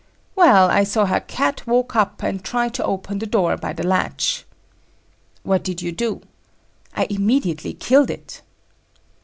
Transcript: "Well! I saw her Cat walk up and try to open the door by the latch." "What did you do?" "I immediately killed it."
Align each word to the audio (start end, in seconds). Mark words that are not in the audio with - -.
"Well! 0.35 0.71
I 0.71 0.83
saw 0.83 1.05
her 1.05 1.19
Cat 1.19 1.67
walk 1.67 1.95
up 1.95 2.23
and 2.23 2.43
try 2.43 2.69
to 2.69 2.83
open 2.83 3.19
the 3.19 3.27
door 3.27 3.55
by 3.55 3.71
the 3.71 3.85
latch." 3.85 4.45
"What 5.43 5.63
did 5.63 5.83
you 5.83 5.91
do?" 5.91 6.21
"I 6.95 7.05
immediately 7.11 7.75
killed 7.75 8.09
it." 8.09 8.41